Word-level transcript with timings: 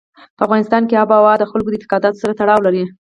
په 0.37 0.41
افغانستان 0.47 0.83
کې 0.87 0.99
آب 1.01 1.09
وهوا 1.11 1.33
د 1.37 1.43
خلکو 1.51 1.69
د 1.71 1.75
اعتقاداتو 1.75 2.21
سره 2.23 2.37
تړاو 2.39 2.65
لري. 2.67 2.83